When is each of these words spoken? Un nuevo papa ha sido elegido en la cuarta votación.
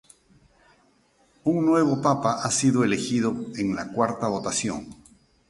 Un 1.43 1.63
nuevo 1.63 2.01
papa 2.01 2.41
ha 2.41 2.49
sido 2.49 2.83
elegido 2.83 3.35
en 3.55 3.75
la 3.75 3.91
cuarta 3.91 4.27
votación. 4.29 4.95